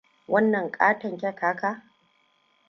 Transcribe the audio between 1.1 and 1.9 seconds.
kek haka!